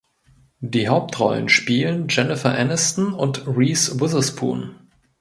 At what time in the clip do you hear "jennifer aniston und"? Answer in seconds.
2.09-3.43